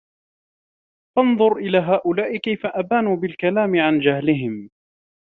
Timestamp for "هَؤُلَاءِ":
1.77-2.37